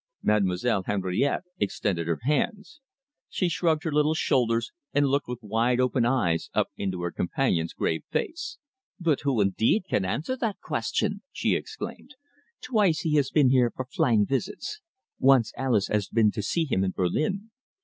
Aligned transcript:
Mademoiselle 0.23 0.81
Henriette 0.87 1.43
extended 1.59 2.07
her 2.07 2.17
hands. 2.23 2.79
She 3.29 3.47
shrugged 3.49 3.83
her 3.83 3.91
little 3.91 4.15
shoulders 4.15 4.71
and 4.95 5.05
looked 5.05 5.27
with 5.27 5.43
wide 5.43 5.79
open 5.79 6.07
eyes 6.07 6.49
up 6.55 6.69
into 6.75 7.03
her 7.03 7.11
companion's 7.11 7.73
grave 7.73 8.01
face. 8.09 8.57
"But 8.99 9.19
who, 9.21 9.39
indeed, 9.41 9.85
can 9.87 10.03
answer 10.03 10.35
that 10.37 10.59
question?" 10.59 11.21
she 11.31 11.53
exclaimed. 11.53 12.15
"Twice 12.61 13.01
he 13.01 13.13
has 13.17 13.29
been 13.29 13.49
here 13.51 13.69
for 13.69 13.85
flying 13.85 14.25
visits. 14.25 14.81
Once 15.19 15.53
Alice 15.55 15.87
has 15.89 16.09
been 16.09 16.31
to 16.31 16.41
see 16.41 16.65
him 16.65 16.83
in 16.83 16.93
Berlin. 16.93 17.51